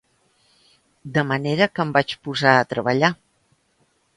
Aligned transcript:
De 1.17 1.23
manera 1.31 1.67
que 1.75 1.85
em 1.85 1.91
vaig 1.99 2.17
posar 2.29 2.57
a 2.63 2.67
treballar. 2.73 3.13